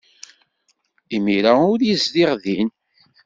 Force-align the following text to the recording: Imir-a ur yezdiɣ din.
Imir-a 1.15 1.53
ur 1.71 1.79
yezdiɣ 1.87 2.31
din. 2.43 2.69